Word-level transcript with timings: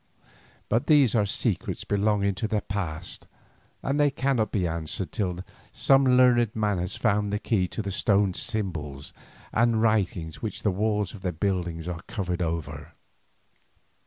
But 0.67 0.87
these 0.87 1.13
are 1.13 1.27
secrets 1.27 1.83
belonging 1.83 2.33
to 2.33 2.47
the 2.47 2.61
past, 2.61 3.27
and 3.83 3.99
they 3.99 4.09
cannot 4.09 4.51
be 4.51 4.67
answered 4.67 5.11
till 5.11 5.41
some 5.73 6.03
learned 6.17 6.55
man 6.55 6.79
has 6.79 6.95
found 6.95 7.31
the 7.31 7.37
key 7.37 7.67
to 7.67 7.83
the 7.83 7.91
stone 7.91 8.33
symbols 8.33 9.13
and 9.53 9.79
writings 9.79 10.37
with 10.37 10.41
which 10.43 10.63
the 10.63 10.71
walls 10.71 11.13
of 11.13 11.21
the 11.21 11.31
buildings 11.31 11.87
are 11.87 12.01
covered 12.07 12.41
over. 12.41 12.95